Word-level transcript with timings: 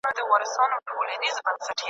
بدترین 0.05 0.29
حالت 0.29 0.47
شاید 0.57 0.71
دومره 0.87 1.17
بد 1.45 1.61
نه 1.61 1.67
وي. 1.67 1.71